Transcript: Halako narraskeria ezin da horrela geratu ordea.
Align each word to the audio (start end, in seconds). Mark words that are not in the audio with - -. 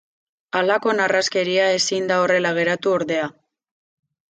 Halako 0.59 0.95
narraskeria 0.99 1.67
ezin 1.75 2.09
da 2.13 2.19
horrela 2.23 2.55
geratu 2.63 2.97
ordea. 2.99 3.31